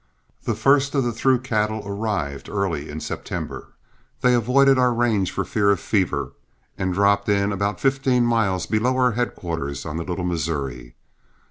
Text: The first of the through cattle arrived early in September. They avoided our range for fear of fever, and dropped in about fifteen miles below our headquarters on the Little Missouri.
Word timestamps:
The 0.45 0.55
first 0.55 0.95
of 0.95 1.03
the 1.03 1.11
through 1.11 1.41
cattle 1.41 1.83
arrived 1.85 2.49
early 2.49 2.89
in 2.89 2.99
September. 2.99 3.67
They 4.21 4.33
avoided 4.33 4.79
our 4.79 4.91
range 4.91 5.31
for 5.31 5.45
fear 5.45 5.69
of 5.69 5.79
fever, 5.79 6.31
and 6.75 6.91
dropped 6.91 7.29
in 7.29 7.51
about 7.51 7.79
fifteen 7.79 8.25
miles 8.25 8.65
below 8.65 8.97
our 8.97 9.11
headquarters 9.11 9.85
on 9.85 9.97
the 9.97 10.03
Little 10.03 10.25
Missouri. 10.25 10.95